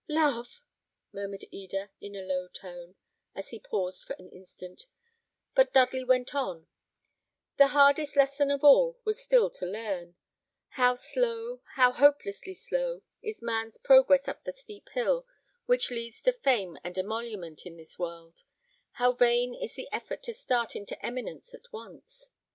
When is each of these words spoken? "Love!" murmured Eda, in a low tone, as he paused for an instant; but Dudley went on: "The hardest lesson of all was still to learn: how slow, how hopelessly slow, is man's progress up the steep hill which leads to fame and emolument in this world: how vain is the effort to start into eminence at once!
"Love!" 0.09 0.61
murmured 1.13 1.45
Eda, 1.51 1.91
in 2.01 2.15
a 2.15 2.23
low 2.23 2.47
tone, 2.47 2.95
as 3.35 3.49
he 3.49 3.59
paused 3.59 4.03
for 4.03 4.13
an 4.17 4.31
instant; 4.31 4.87
but 5.53 5.73
Dudley 5.73 6.03
went 6.03 6.33
on: 6.33 6.65
"The 7.57 7.67
hardest 7.67 8.15
lesson 8.15 8.49
of 8.49 8.63
all 8.63 8.99
was 9.05 9.21
still 9.21 9.51
to 9.51 9.65
learn: 9.67 10.15
how 10.69 10.95
slow, 10.95 11.61
how 11.75 11.91
hopelessly 11.91 12.55
slow, 12.55 13.03
is 13.21 13.43
man's 13.43 13.77
progress 13.77 14.27
up 14.27 14.43
the 14.43 14.53
steep 14.53 14.89
hill 14.89 15.27
which 15.67 15.91
leads 15.91 16.23
to 16.23 16.33
fame 16.33 16.79
and 16.83 16.97
emolument 16.97 17.67
in 17.67 17.77
this 17.77 17.99
world: 17.99 18.41
how 18.93 19.13
vain 19.13 19.53
is 19.53 19.75
the 19.75 19.87
effort 19.91 20.23
to 20.23 20.33
start 20.33 20.75
into 20.75 20.97
eminence 21.05 21.53
at 21.53 21.71
once! 21.71 22.31